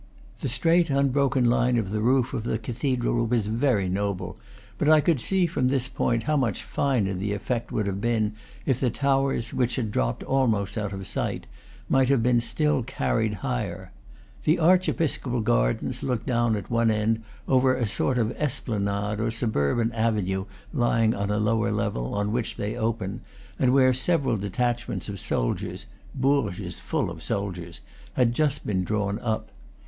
The 0.39 0.49
straight, 0.49 0.89
unbroken 0.89 1.45
line 1.45 1.77
of 1.77 1.91
the 1.91 1.99
roof 2.01 2.33
of 2.33 2.43
the 2.43 2.57
cathedral 2.57 3.27
was 3.27 3.45
very 3.45 3.87
noble; 3.87 4.35
but 4.79 4.89
I 4.89 4.99
could 4.99 5.21
see 5.21 5.45
from 5.45 5.67
this 5.67 5.87
point 5.87 6.23
how 6.23 6.35
much 6.35 6.63
finer 6.63 7.13
the 7.13 7.33
effect 7.33 7.71
would 7.71 7.85
have 7.85 8.01
been 8.01 8.33
if 8.65 8.79
the 8.79 8.89
towers, 8.89 9.53
which 9.53 9.75
had 9.75 9.91
dropped 9.91 10.23
almost 10.23 10.75
out 10.75 10.91
of 10.91 11.05
sight, 11.05 11.45
might 11.87 12.09
have 12.09 12.23
been 12.23 12.41
carried 12.41 12.41
still 12.41 12.83
higher. 13.43 13.91
The 14.43 14.57
archiepiscopal 14.59 15.41
gardens 15.41 16.01
look 16.01 16.25
down 16.25 16.55
at 16.55 16.71
one 16.71 16.89
end 16.89 17.21
over 17.47 17.75
a 17.75 17.85
sort 17.85 18.17
of 18.17 18.31
esplanade 18.37 19.19
or 19.19 19.29
suburban 19.29 19.91
avenue 19.91 20.45
lying 20.73 21.13
on 21.13 21.29
a 21.29 21.37
lower 21.37 21.71
level, 21.71 22.15
on 22.15 22.31
which 22.31 22.55
they 22.55 22.75
open, 22.75 23.21
and 23.59 23.71
where 23.71 23.93
several 23.93 24.35
detachments 24.37 25.07
of 25.07 25.19
soldiers 25.19 25.85
(Bourges 26.15 26.59
is 26.59 26.79
full 26.79 27.11
of 27.11 27.21
soldiers) 27.21 27.81
had 28.13 28.33
just 28.33 28.65
been 28.65 28.83
drawn 28.83 29.19
up. 29.19 29.49